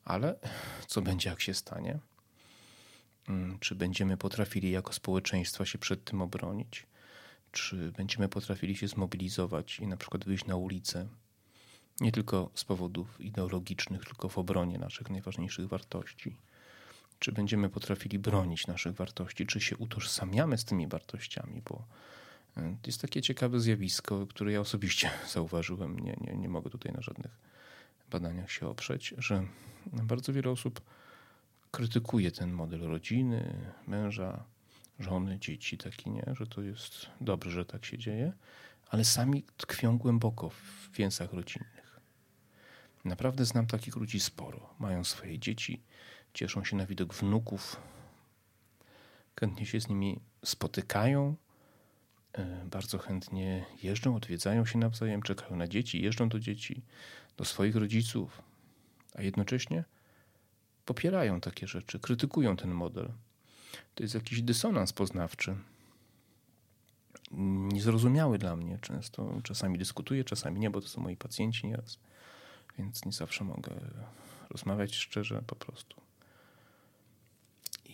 Ale 0.06 0.40
co 0.88 1.02
będzie, 1.02 1.30
jak 1.30 1.42
się 1.42 1.54
stanie? 1.54 2.00
Mm, 3.30 3.60
czy 3.60 3.76
będziemy 3.76 4.18
potrafili 4.18 4.72
jako 4.72 4.94
społeczeństwo 4.94 5.66
się 5.66 5.78
przed 5.78 6.04
tym 6.04 6.22
obronić? 6.22 6.88
Czy 7.52 7.92
będziemy 7.92 8.30
potrafili 8.30 8.78
się 8.78 8.88
zmobilizować 8.88 9.80
i 9.80 9.88
na 9.88 9.98
przykład 9.98 10.26
wyjść 10.26 10.46
na 10.46 10.56
ulicę? 10.56 11.08
Nie 12.00 12.12
tylko 12.12 12.52
z 12.54 12.64
powodów 12.66 13.22
ideologicznych, 13.22 14.06
tylko 14.06 14.30
w 14.30 14.38
obronie 14.38 14.78
naszych 14.78 15.10
najważniejszych 15.10 15.68
wartości. 15.68 16.38
Czy 17.22 17.32
będziemy 17.32 17.70
potrafili 17.70 18.20
bronić 18.20 18.68
naszych 18.68 18.96
wartości? 18.96 19.46
Czy 19.46 19.62
się 19.62 19.78
utożsamiamy 19.78 20.58
z 20.58 20.66
tymi 20.66 20.88
wartościami? 20.88 21.62
Bo 21.70 21.86
to 22.56 22.88
jest 22.88 23.02
takie 23.02 23.22
ciekawe 23.22 23.60
zjawisko, 23.60 24.28
które 24.28 24.52
ja 24.52 24.60
osobiście 24.60 25.12
zauważyłem. 25.34 26.00
Nie, 26.00 26.18
nie, 26.22 26.36
nie 26.36 26.50
mogę 26.50 26.70
tutaj 26.70 26.92
na 26.94 27.02
żadnych 27.02 27.32
badaniach 28.12 28.52
się 28.52 28.68
oprzeć, 28.68 29.14
że 29.18 29.48
bardzo 29.86 30.34
wiele 30.34 30.50
osób 30.50 30.82
krytykuje 31.72 32.32
ten 32.32 32.52
model 32.52 32.82
rodziny, 32.82 33.72
męża, 33.88 34.44
żony, 35.00 35.40
dzieci, 35.40 35.78
taki 35.78 36.10
nie, 36.10 36.26
że 36.40 36.48
to 36.48 36.62
jest 36.62 37.08
dobrze, 37.22 37.52
że 37.52 37.66
tak 37.66 37.86
się 37.86 37.98
dzieje, 37.98 38.34
ale 38.90 39.06
sami 39.06 39.44
tkwią 39.58 39.98
głęboko 39.98 40.50
w 40.50 40.92
więzach 40.92 41.34
rodzinnych. 41.34 42.00
Naprawdę 43.06 43.46
znam 43.46 43.68
takich 43.68 43.96
ludzi 43.96 44.20
sporo. 44.20 44.74
Mają 44.80 45.04
swoje 45.04 45.40
dzieci, 45.40 45.84
cieszą 46.34 46.64
się 46.64 46.76
na 46.76 46.86
widok 46.86 47.14
wnuków, 47.14 47.82
chętnie 49.40 49.66
się 49.66 49.82
z 49.82 49.88
nimi 49.88 50.20
spotykają, 50.46 51.36
E, 52.34 52.66
bardzo 52.66 52.98
chętnie 52.98 53.66
jeżdżą, 53.84 54.16
odwiedzają 54.16 54.66
się 54.66 54.80
nawzajem, 54.80 55.22
czekają 55.22 55.56
na 55.56 55.68
dzieci, 55.68 56.02
jeżdżą 56.02 56.30
do 56.30 56.40
dzieci, 56.40 56.82
do 57.38 57.46
swoich 57.46 57.76
rodziców, 57.76 58.42
a 59.16 59.22
jednocześnie 59.22 59.84
popierają 60.86 61.42
takie 61.42 61.68
rzeczy, 61.68 62.00
krytykują 62.00 62.58
ten 62.58 62.72
model. 62.72 63.12
To 63.96 64.04
jest 64.04 64.16
jakiś 64.16 64.42
dysonans 64.42 64.94
poznawczy. 64.94 65.56
Niezrozumiały 67.72 68.38
dla 68.38 68.56
mnie 68.56 68.80
często. 68.82 69.42
Czasami 69.44 69.78
dyskutuję, 69.78 70.24
czasami 70.24 70.60
nie, 70.60 70.70
bo 70.70 70.82
to 70.82 70.88
są 70.88 71.02
moi 71.02 71.18
pacjenci 71.18 71.68
nieraz. 71.68 72.00
Więc 72.78 73.06
nie 73.06 73.12
zawsze 73.12 73.44
mogę 73.44 73.72
rozmawiać 74.50 74.96
szczerze 74.96 75.44
po 75.48 75.56
prostu. 75.56 76.01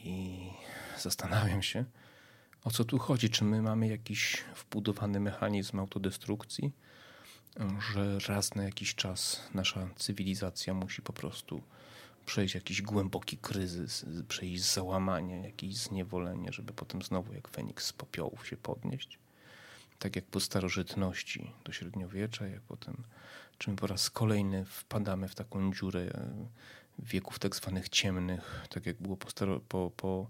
I 0.08 0.50
zastanawiam 0.98 1.64
się, 1.64 1.86
O 2.68 2.72
co 2.72 2.86
tu 2.86 2.98
chodzi? 2.98 3.30
Czy 3.30 3.44
my 3.44 3.62
mamy 3.62 3.88
jakiś 3.88 4.44
wbudowany 4.56 5.20
mechanizm 5.20 5.80
autodestrukcji, 5.80 6.72
że 7.94 8.20
raz 8.28 8.56
na 8.56 8.64
jakiś 8.64 8.96
czas 8.96 9.42
nasza 9.54 9.90
cywilizacja 9.96 10.74
musi 10.74 11.02
po 11.02 11.14
prostu 11.14 11.62
przejść 12.26 12.56
jakiś 12.56 12.82
głęboki 12.82 13.38
kryzys, 13.38 14.06
przejść 14.28 14.64
załamanie, 14.74 15.42
jakieś 15.42 15.76
zniewolenie, 15.76 16.54
żeby 16.54 16.74
potem 16.74 17.02
znowu 17.02 17.34
jak 17.34 17.48
Feniks 17.48 17.86
z 17.86 17.94
popiołów 17.94 18.48
się 18.48 18.58
podnieść? 18.58 19.20
Tak 20.00 20.16
jak 20.16 20.26
po 20.26 20.40
starożytności 20.40 21.52
do 21.66 21.72
średniowiecza, 21.72 22.48
jak 22.48 22.62
potem, 22.62 23.04
czy 23.58 23.70
my 23.70 23.76
po 23.76 23.88
raz 23.88 24.10
kolejny 24.10 24.66
wpadamy 24.66 25.28
w 25.28 25.36
taką 25.36 25.74
dziurę 25.74 26.12
wieków 27.00 27.40
tak 27.40 27.56
zwanych 27.56 27.90
ciemnych, 27.90 28.66
tak 28.70 28.86
jak 28.86 29.02
było 29.02 29.18
po, 29.18 29.30
staro, 29.30 29.60
po, 29.60 29.92
po, 29.98 30.28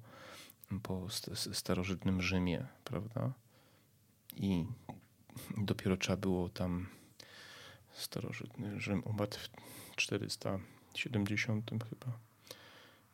po 0.84 1.08
starożytnym 1.54 2.22
Rzymie, 2.22 2.66
prawda? 2.84 3.34
I 4.36 4.66
dopiero 5.58 5.98
trzeba 5.98 6.18
było 6.18 6.50
tam 6.50 6.88
starożytny 7.94 8.82
Rzym 8.82 9.04
upadł 9.06 9.38
w 9.38 9.50
470 9.96 11.72
chyba 11.90 12.20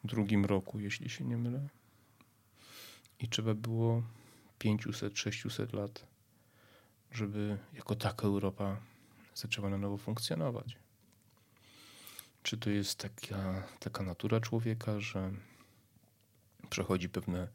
drugim 0.04 0.46
roku, 0.46 0.80
jeśli 0.80 1.10
się 1.10 1.24
nie 1.24 1.38
mylę. 1.38 1.68
I 3.20 3.28
trzeba 3.28 3.54
było 3.54 4.04
500-600 4.60 5.74
lat, 5.74 6.06
żeby 7.12 7.58
jako 7.74 7.96
taka 7.96 8.28
Europa 8.28 8.78
zaczęła 9.36 9.70
na 9.70 9.78
nowo 9.78 9.98
funkcjonować. 9.98 10.83
Czy 12.44 12.58
to 12.58 12.70
jest 12.70 13.00
taka, 13.00 13.64
taka 13.80 14.04
natura 14.04 14.40
człowieka, 14.40 15.00
że 15.00 15.32
przechodzi 16.70 17.10
pewne 17.10 17.48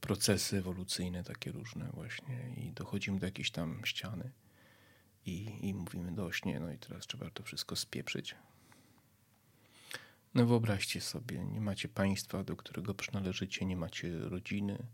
procesy 0.00 0.58
ewolucyjne, 0.58 1.24
takie 1.24 1.52
różne 1.52 1.90
właśnie, 1.92 2.54
i 2.56 2.72
dochodzimy 2.72 3.18
do 3.18 3.26
jakiejś 3.26 3.50
tam 3.50 3.80
ściany 3.84 4.30
i, 5.26 5.68
i 5.68 5.74
mówimy 5.74 6.12
dość, 6.12 6.44
nie, 6.44 6.60
no 6.60 6.72
i 6.72 6.78
teraz 6.78 7.06
trzeba 7.06 7.30
to 7.30 7.42
wszystko 7.42 7.76
spieprzyć. 7.76 8.34
No 10.34 10.46
wyobraźcie 10.46 11.00
sobie, 11.00 11.44
nie 11.44 11.60
macie 11.60 11.88
państwa, 11.88 12.44
do 12.44 12.56
którego 12.56 12.94
przynależycie, 12.94 13.66
nie 13.66 13.76
macie 13.76 14.18
rodziny, 14.18 14.86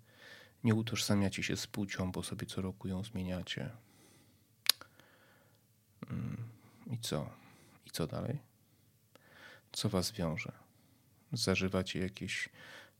nie 0.64 0.74
utożsamiacie 0.74 1.42
się 1.42 1.56
z 1.56 1.66
płcią, 1.66 2.12
bo 2.12 2.22
sobie 2.22 2.46
co 2.46 2.62
roku 2.62 2.88
ją 2.88 3.04
zmieniacie. 3.04 3.70
Mm, 6.10 6.36
I 6.90 6.98
co? 6.98 7.30
I 7.86 7.90
co 7.90 8.06
dalej? 8.06 8.49
Co 9.72 9.88
was 9.88 10.12
wiąże? 10.12 10.52
Zażywacie 11.32 12.00
jakieś 12.00 12.48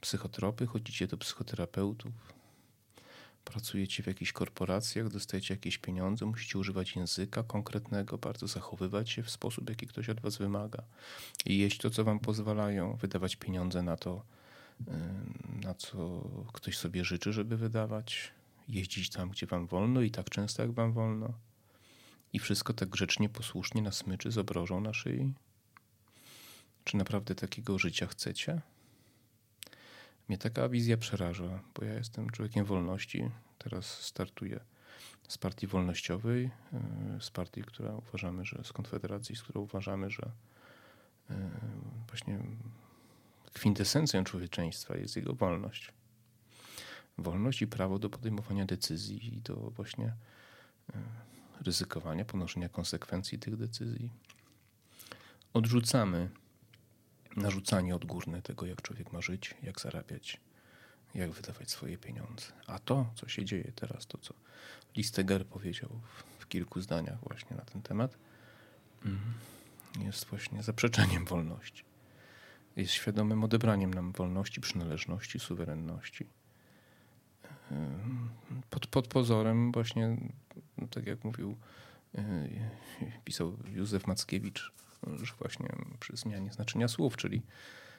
psychotropy, 0.01 0.67
chodzicie 0.67 1.07
do 1.07 1.17
psychoterapeutów, 1.17 2.13
pracujecie 3.45 4.03
w 4.03 4.07
jakichś 4.07 4.33
korporacjach, 4.33 5.09
dostajecie 5.09 5.55
jakieś 5.55 5.79
pieniądze, 5.79 6.27
musicie 6.27 6.59
używać 6.59 6.97
języka 6.97 7.43
konkretnego, 7.43 8.19
bardzo 8.19 8.47
zachowywać 8.47 9.11
się 9.11 9.23
w 9.23 9.31
sposób, 9.31 9.69
jaki 9.69 9.87
ktoś 9.87 10.09
od 10.09 10.21
was 10.21 10.37
wymaga 10.37 10.83
i 11.47 11.59
jeść 11.59 11.79
to, 11.79 11.91
co 11.91 12.05
wam 12.05 12.21
pozwalają, 12.21 12.97
wydawać 12.97 13.37
pieniądze 13.37 13.83
na 13.83 13.97
to, 13.97 14.23
na 15.63 15.75
co 15.75 16.29
ktoś 16.53 16.79
sobie 16.79 17.05
życzy, 17.05 17.33
żeby 17.33 17.57
wydawać, 17.57 18.33
jeździć 18.69 19.11
tam, 19.11 19.31
gdzie 19.31 19.47
wam 19.47 19.67
wolno 19.67 20.01
i 20.01 20.11
tak 20.11 20.31
często, 20.31 20.63
jak 20.63 20.73
wam 20.73 20.93
wolno. 20.93 21.33
I 22.33 22.39
wszystko 22.39 22.73
tak 22.73 22.89
grzecznie, 22.89 23.29
posłusznie 23.29 23.83
na 23.83 23.93
smyczy 23.93 24.31
z 24.31 24.39
obrożą 24.39 24.81
na 24.81 24.93
szyi? 24.95 25.35
Czy 26.85 26.97
naprawdę 26.97 27.35
takiego 27.35 27.79
życia 27.79 28.07
chcecie? 28.07 28.61
Mnie 30.29 30.39
taka 30.39 30.69
wizja 30.69 30.97
przeraża, 30.97 31.63
bo 31.75 31.85
ja 31.85 31.95
jestem 31.95 32.31
człowiekiem 32.31 32.65
wolności. 32.65 33.31
Teraz 33.59 33.87
startuję 34.03 34.61
z 35.29 35.39
partii 35.39 35.67
wolnościowej, 35.67 36.51
e, 36.73 37.21
z 37.21 37.31
partii, 37.31 37.63
która 37.63 37.95
uważamy, 37.95 38.45
że 38.45 38.65
z 38.65 38.73
Konfederacji, 38.73 39.37
z 39.37 39.43
którą 39.43 39.61
uważamy, 39.61 40.11
że 40.11 40.31
e, 41.31 41.51
właśnie 42.09 42.39
kwintesencją 43.53 44.25
człowieczeństwa 44.25 44.97
jest 44.97 45.17
jego 45.17 45.35
wolność. 45.35 45.93
Wolność 47.19 47.63
i 47.63 47.67
prawo 47.67 47.99
do 47.99 48.11
podejmowania 48.11 48.65
decyzji 48.65 49.35
i 49.35 49.41
do 49.41 49.55
właśnie 49.57 50.07
e, 50.07 50.15
ryzykowania, 51.61 52.25
ponoszenia 52.25 52.69
konsekwencji 52.69 53.39
tych 53.39 53.57
decyzji. 53.57 54.11
Odrzucamy 55.53 56.31
narzucanie 57.37 57.95
odgórne 57.95 58.43
tego, 58.43 58.67
jak 58.67 58.83
człowiek 58.83 59.13
ma 59.13 59.21
żyć, 59.21 59.55
jak 59.63 59.81
zarabiać, 59.81 60.41
jak 61.15 61.31
wydawać 61.31 61.71
swoje 61.71 61.99
pieniądze. 61.99 62.47
A 62.67 62.79
to, 62.79 63.11
co 63.15 63.29
się 63.29 63.45
dzieje 63.45 63.73
teraz, 63.75 64.07
to 64.07 64.19
co 64.19 64.35
Listeger 64.97 65.47
powiedział 65.47 65.89
w, 65.89 66.43
w 66.43 66.49
kilku 66.49 66.81
zdaniach 66.81 67.19
właśnie 67.21 67.57
na 67.57 67.63
ten 67.63 67.83
temat, 67.83 68.19
mm, 69.05 69.21
jest 69.99 70.25
właśnie 70.25 70.63
zaprzeczeniem 70.63 71.25
wolności. 71.25 71.85
Jest 72.77 72.93
świadomym 72.93 73.45
odebraniem 73.45 73.95
nam 73.95 74.13
wolności, 74.13 74.61
przynależności, 74.61 75.39
suwerenności. 75.39 76.27
Pod, 78.71 78.87
pod 78.87 79.09
pozorem 79.09 79.73
właśnie, 79.73 80.17
tak 80.91 81.07
jak 81.07 81.25
mówił, 81.25 81.57
pisał 83.25 83.57
Józef 83.73 84.07
Mackiewicz, 84.07 84.73
że 85.23 85.35
właśnie 85.39 85.69
przy 86.01 86.17
zmianie 86.17 86.53
znaczenia 86.53 86.89
słów, 86.89 87.17
czyli 87.17 87.43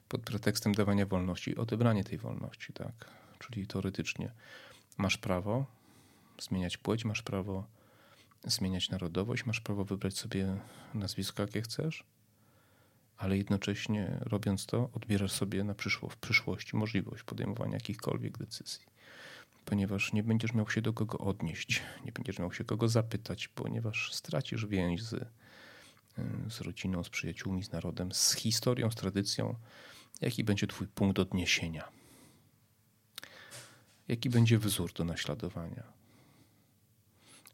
pod 0.08 0.22
pretekstem 0.22 0.74
dawania 0.74 1.06
wolności, 1.06 1.58
odebranie 1.58 2.04
tej 2.04 2.18
wolności, 2.18 2.74
tak. 2.74 2.94
Czyli 3.40 3.68
teoretycznie 3.68 4.32
masz 4.98 5.18
prawo 5.18 5.66
zmieniać 6.40 6.78
płeć, 6.78 7.06
masz 7.06 7.22
prawo 7.22 7.68
zmieniać 8.44 8.90
narodowość, 8.90 9.46
masz 9.46 9.62
prawo 9.62 9.86
wybrać 9.86 10.18
sobie 10.18 10.58
nazwisko, 10.94 11.44
jakie 11.44 11.62
chcesz, 11.62 12.04
ale 13.18 13.38
jednocześnie 13.38 14.18
robiąc 14.22 14.66
to, 14.66 14.90
odbierasz 14.94 15.32
sobie 15.32 15.64
na 15.64 15.74
przyszło, 15.74 16.10
w 16.10 16.18
przyszłości 16.18 16.76
możliwość 16.76 17.24
podejmowania 17.24 17.74
jakichkolwiek 17.74 18.38
decyzji. 18.38 18.86
Ponieważ 19.66 20.14
nie 20.14 20.24
będziesz 20.24 20.54
miał 20.54 20.70
się 20.70 20.82
do 20.82 20.94
kogo 20.94 21.18
odnieść, 21.18 21.82
nie 22.06 22.12
będziesz 22.12 22.40
miał 22.40 22.54
się 22.54 22.64
kogo 22.64 22.88
zapytać, 22.88 23.48
ponieważ 23.48 24.14
stracisz 24.14 24.66
więź 24.66 25.04
z 25.04 25.26
z 26.50 26.62
rodziną, 26.62 27.04
z 27.04 27.10
przyjaciółmi, 27.10 27.64
z 27.64 27.72
narodem, 27.72 28.12
z 28.14 28.34
historią, 28.34 28.92
z 28.92 28.96
tradycją. 28.96 29.56
Jaki 30.22 30.44
będzie 30.44 30.68
Twój 30.68 30.88
punkt 30.88 31.20
odniesienia? 31.20 31.88
Jaki 34.08 34.30
będzie 34.30 34.60
wzór 34.60 34.94
do 34.94 35.04
naśladowania? 35.04 35.84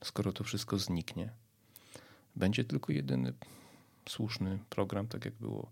Skoro 0.04 0.34
to 0.34 0.44
wszystko 0.44 0.80
zniknie, 0.80 1.30
będzie 2.36 2.64
tylko 2.64 2.94
jedyny 2.94 3.34
słuszny 4.10 4.60
program, 4.70 5.08
tak 5.08 5.26
jak 5.26 5.34
było 5.34 5.72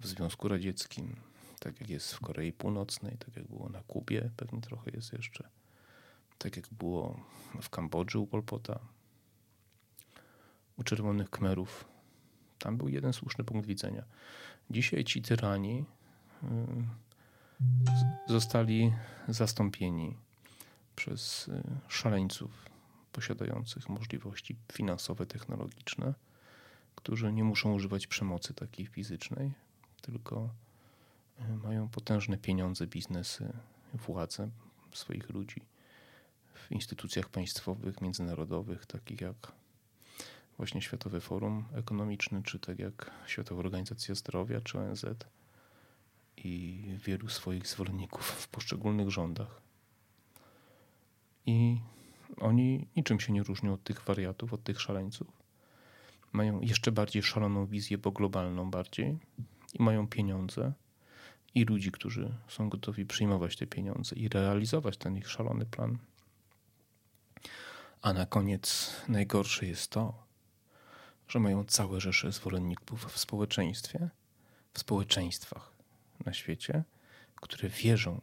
w 0.00 0.06
Związku 0.06 0.48
Radzieckim, 0.48 1.16
tak 1.58 1.80
jak 1.80 1.90
jest 1.90 2.14
w 2.14 2.20
Korei 2.20 2.52
Północnej, 2.52 3.18
tak 3.18 3.36
jak 3.36 3.46
było 3.46 3.68
na 3.68 3.82
Kubie, 3.82 4.30
pewnie 4.36 4.60
trochę 4.60 4.90
jest 4.90 5.12
jeszcze, 5.12 5.48
tak 6.38 6.56
jak 6.56 6.66
było 6.72 7.20
w 7.62 7.68
Kambodży 7.68 8.18
u 8.18 8.26
Polpota, 8.26 8.80
u 10.76 10.84
Czerwonych 10.84 11.30
Kmerów 11.30 11.89
tam 12.60 12.76
był 12.76 12.88
jeden 12.88 13.12
słuszny 13.12 13.44
punkt 13.44 13.66
widzenia. 13.66 14.04
Dzisiaj 14.70 15.04
ci 15.04 15.22
tyrani 15.22 15.84
y, 16.42 16.46
zostali 18.32 18.92
zastąpieni 19.28 20.16
przez 20.96 21.48
y, 21.48 21.62
szaleńców 21.88 22.50
posiadających 23.12 23.88
możliwości 23.88 24.56
finansowe, 24.72 25.26
technologiczne, 25.26 26.14
którzy 26.94 27.32
nie 27.32 27.44
muszą 27.44 27.74
używać 27.74 28.06
przemocy 28.06 28.54
takiej 28.54 28.86
fizycznej, 28.86 29.52
tylko 30.02 30.50
y, 31.40 31.56
mają 31.56 31.88
potężne 31.88 32.38
pieniądze, 32.38 32.86
biznesy, 32.86 33.52
władzę 33.94 34.50
swoich 34.92 35.30
ludzi 35.30 35.60
w 36.54 36.72
instytucjach 36.72 37.28
państwowych, 37.28 38.00
międzynarodowych, 38.00 38.86
takich 38.86 39.20
jak 39.20 39.52
właśnie 40.60 40.82
Światowe 40.82 41.20
Forum 41.20 41.64
Ekonomiczne, 41.74 42.42
czy 42.42 42.58
tak 42.58 42.78
jak 42.78 43.10
Światowa 43.26 43.60
Organizacja 43.60 44.14
Zdrowia, 44.14 44.60
czy 44.60 44.78
ONZ 44.78 45.04
i 46.36 46.82
wielu 47.06 47.28
swoich 47.28 47.66
zwolenników 47.66 48.26
w 48.26 48.48
poszczególnych 48.48 49.10
rządach. 49.10 49.60
I 51.46 51.80
oni 52.40 52.86
niczym 52.96 53.20
się 53.20 53.32
nie 53.32 53.42
różnią 53.42 53.72
od 53.72 53.82
tych 53.82 54.02
wariatów, 54.02 54.52
od 54.52 54.62
tych 54.62 54.80
szaleńców. 54.80 55.26
Mają 56.32 56.60
jeszcze 56.60 56.92
bardziej 56.92 57.22
szaloną 57.22 57.66
wizję, 57.66 57.98
bo 57.98 58.10
globalną 58.10 58.70
bardziej 58.70 59.18
i 59.74 59.82
mają 59.82 60.08
pieniądze 60.08 60.72
i 61.54 61.64
ludzi, 61.64 61.92
którzy 61.92 62.34
są 62.48 62.68
gotowi 62.68 63.06
przyjmować 63.06 63.56
te 63.56 63.66
pieniądze 63.66 64.16
i 64.16 64.28
realizować 64.28 64.96
ten 64.96 65.16
ich 65.16 65.30
szalony 65.30 65.66
plan. 65.66 65.98
A 68.02 68.12
na 68.12 68.26
koniec 68.26 68.96
najgorsze 69.08 69.66
jest 69.66 69.90
to, 69.90 70.29
że 71.30 71.40
mają 71.40 71.64
całe 71.64 72.00
rzesze 72.00 72.32
zwolenników 72.32 73.04
w 73.04 73.18
społeczeństwie, 73.18 74.08
w 74.72 74.78
społeczeństwach 74.78 75.72
na 76.26 76.32
świecie, 76.32 76.84
które 77.34 77.68
wierzą, 77.68 78.20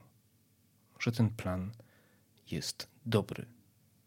że 1.00 1.12
ten 1.12 1.30
plan 1.30 1.72
jest 2.52 2.88
dobry 3.06 3.46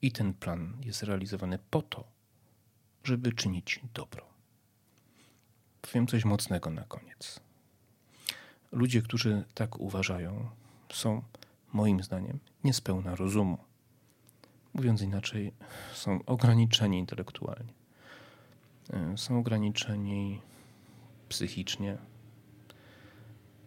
i 0.03 0.13
ten 0.13 0.35
plan 0.35 0.77
jest 0.85 1.03
realizowany 1.03 1.59
po 1.71 1.83
to, 1.83 2.05
żeby 3.05 3.33
czynić 3.33 3.81
dobro. 3.95 4.27
Powiem 5.83 6.07
coś 6.07 6.25
mocnego 6.25 6.71
na 6.71 6.85
koniec. 6.85 7.41
Ludzie, 8.73 9.03
którzy 9.03 9.45
tak 9.55 9.81
uważają, 9.81 10.51
są 10.93 11.23
moim 11.73 12.03
zdaniem 12.03 12.39
niespełna 12.65 13.15
rozumu. 13.15 13.59
Mówiąc 14.75 15.03
inaczej, 15.03 15.53
są 15.95 16.21
ograniczeni 16.27 16.99
intelektualnie. 16.99 17.80
E, 18.92 19.18
są 19.18 19.38
ograniczeni 19.38 20.40
psychicznie. 21.29 21.98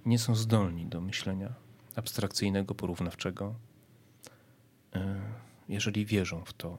Nie 0.05 0.19
są 0.19 0.36
zdolni 0.36 0.86
do 0.86 1.01
myślenia 1.01 1.53
abstrakcyjnego, 1.95 2.75
porównawczego. 2.75 3.55
E, 4.95 5.21
jeżeli 5.69 6.05
wierzą 6.05 6.45
w 6.45 6.53
to, 6.53 6.77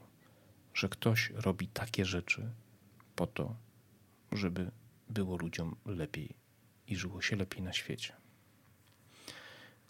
że 0.73 0.89
ktoś 0.89 1.29
robi 1.29 1.67
takie 1.67 2.05
rzeczy 2.05 2.51
po 3.15 3.27
to, 3.27 3.55
żeby 4.31 4.71
było 5.09 5.37
ludziom 5.37 5.75
lepiej 5.85 6.35
i 6.87 6.95
żyło 6.95 7.21
się 7.21 7.35
lepiej 7.35 7.61
na 7.61 7.73
świecie. 7.73 8.13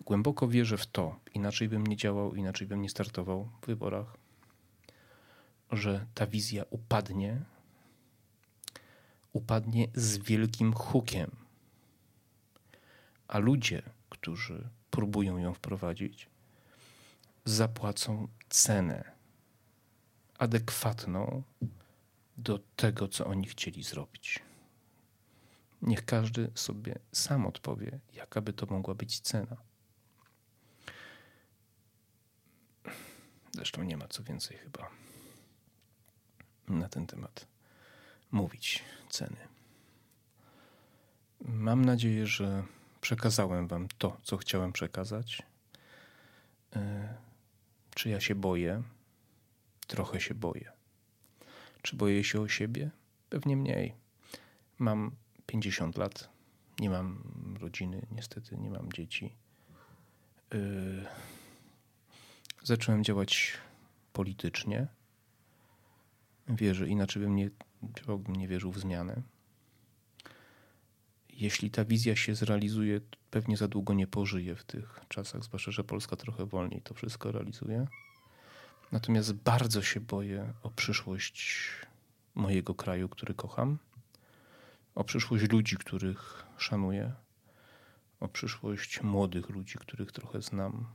Głęboko 0.02 0.48
wierzę 0.48 0.78
w 0.78 0.86
to, 0.86 1.20
inaczej 1.34 1.70
bym 1.70 1.88
nie 1.88 1.98
działał, 1.98 2.36
inaczej 2.36 2.68
bym 2.68 2.82
nie 2.82 2.90
startował 2.90 3.50
w 3.62 3.66
wyborach, 3.66 4.18
że 5.72 6.06
ta 6.14 6.28
wizja 6.28 6.64
upadnie, 6.70 7.42
upadnie 9.36 9.88
z 9.94 10.18
wielkim 10.18 10.74
hukiem. 10.74 11.32
A 13.28 13.38
ludzie, 13.38 13.82
którzy 14.10 14.70
próbują 14.92 15.38
ją 15.38 15.54
wprowadzić, 15.54 16.30
zapłacą 17.46 18.28
cenę 18.50 19.12
adekwatną 20.38 21.44
do 22.38 22.60
tego, 22.76 23.08
co 23.08 23.26
oni 23.26 23.48
chcieli 23.48 23.84
zrobić. 23.84 24.40
Niech 25.82 26.06
każdy 26.06 26.52
sobie 26.56 27.00
sam 27.12 27.46
odpowie, 27.46 28.00
jaka 28.14 28.42
by 28.42 28.54
to 28.54 28.66
mogła 28.66 28.96
być 28.96 29.20
cena. 29.20 29.58
Zresztą 33.52 33.84
nie 33.84 33.98
ma 33.98 34.08
co 34.08 34.24
więcej 34.24 34.58
chyba 34.58 34.90
na 36.68 36.90
ten 36.90 37.08
temat 37.08 37.55
mówić 38.32 38.84
ceny. 39.10 39.38
Mam 41.42 41.86
nadzieję, 41.86 42.28
że 42.28 42.64
przekazałem 43.02 43.68
Wam 43.68 43.88
to, 43.98 44.18
co 44.24 44.38
chciałem 44.38 44.74
przekazać. 44.74 45.44
E, 46.76 47.14
czy 47.96 48.10
ja 48.10 48.20
się 48.20 48.36
boję? 48.36 48.84
Trochę 49.88 50.22
się 50.22 50.36
boję. 50.36 50.72
Czy 51.82 51.96
boję 51.96 52.24
się 52.24 52.42
o 52.42 52.48
siebie? 52.48 52.92
Pewnie 53.30 53.58
mniej. 53.58 53.94
Mam 54.80 55.12
50 55.46 55.98
lat, 55.98 56.30
nie 56.80 56.90
mam 56.90 57.24
rodziny, 57.60 58.06
niestety 58.12 58.58
nie 58.58 58.70
mam 58.70 58.94
dzieci. 58.94 59.36
Yy, 60.54 61.06
zacząłem 62.64 63.04
działać 63.04 63.54
politycznie. 64.14 64.88
Wierzę, 66.48 66.88
inaczej 66.88 67.22
bym 67.22 67.36
nie, 67.36 67.50
bym 68.08 68.36
nie 68.36 68.48
wierzył 68.48 68.72
w 68.72 68.80
zmianę. 68.80 69.22
Jeśli 71.30 71.72
ta 71.72 71.86
wizja 71.86 72.16
się 72.16 72.36
zrealizuje, 72.36 73.02
pewnie 73.32 73.58
za 73.58 73.68
długo 73.68 73.94
nie 73.94 74.08
pożyję 74.08 74.56
w 74.56 74.64
tych 74.64 75.00
czasach, 75.08 75.44
zwłaszcza, 75.44 75.72
że 75.72 75.84
Polska 75.84 76.16
trochę 76.16 76.46
wolniej 76.46 76.82
to 76.82 76.94
wszystko 76.94 77.32
realizuje. 77.32 77.88
Natomiast 78.92 79.34
bardzo 79.34 79.82
się 79.82 80.00
boję 80.00 80.54
o 80.64 80.70
przyszłość 80.70 81.70
mojego 82.36 82.76
kraju, 82.76 83.10
który 83.10 83.34
kocham, 83.34 83.78
o 84.96 85.04
przyszłość 85.04 85.52
ludzi, 85.52 85.78
których 85.78 86.46
szanuję, 86.58 87.14
o 88.20 88.28
przyszłość 88.28 89.02
młodych 89.02 89.50
ludzi, 89.50 89.78
których 89.80 90.12
trochę 90.12 90.42
znam, 90.42 90.86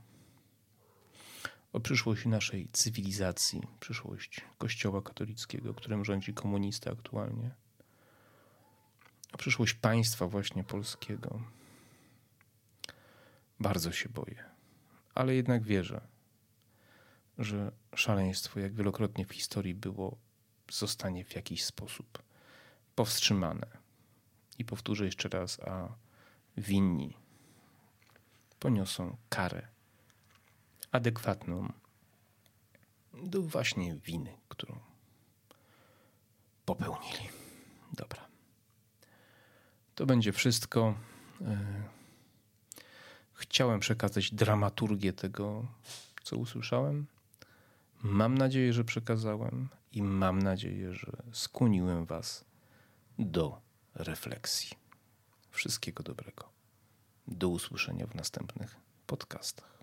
o 1.73 1.79
przyszłość 1.79 2.25
naszej 2.25 2.69
cywilizacji, 2.73 3.61
przyszłość 3.79 4.41
Kościoła 4.57 5.01
katolickiego, 5.01 5.73
którym 5.73 6.05
rządzi 6.05 6.33
komunista 6.33 6.91
aktualnie, 6.91 7.51
o 9.33 9.37
przyszłość 9.37 9.73
państwa 9.73 10.27
właśnie 10.27 10.63
polskiego. 10.63 11.41
Bardzo 13.59 13.91
się 13.91 14.09
boję, 14.09 14.43
ale 15.15 15.35
jednak 15.35 15.63
wierzę, 15.63 16.01
że 17.37 17.71
szaleństwo, 17.95 18.59
jak 18.59 18.73
wielokrotnie 18.73 19.25
w 19.25 19.33
historii 19.33 19.73
było, 19.73 20.17
zostanie 20.71 21.25
w 21.25 21.35
jakiś 21.35 21.65
sposób 21.65 22.23
powstrzymane. 22.95 23.67
I 24.57 24.65
powtórzę 24.65 25.05
jeszcze 25.05 25.29
raz, 25.29 25.59
a 25.59 25.95
winni 26.57 27.17
poniosą 28.59 29.17
karę 29.29 29.67
adekwatną 30.91 31.73
do 33.23 33.41
właśnie 33.41 33.95
winy, 33.95 34.37
którą 34.49 34.79
popełnili. 36.65 37.29
Dobra. 37.93 38.27
To 39.95 40.05
będzie 40.05 40.31
wszystko. 40.31 40.95
E, 41.41 41.83
chciałem 43.33 43.79
przekazać 43.79 44.31
dramaturgię 44.31 45.13
tego, 45.13 45.65
co 46.23 46.37
usłyszałem. 46.37 47.05
Mam 48.03 48.37
nadzieję, 48.37 48.73
że 48.73 48.83
przekazałem 48.83 49.69
i 49.91 50.01
mam 50.01 50.41
nadzieję, 50.41 50.93
że 50.93 51.11
skłoniłem 51.31 52.05
Was 52.05 52.45
do 53.19 53.61
refleksji. 53.95 54.77
Wszystkiego 55.51 56.03
dobrego. 56.03 56.49
Do 57.27 57.49
usłyszenia 57.49 58.07
w 58.07 58.15
następnych 58.15 58.75
podcastach. 59.07 59.80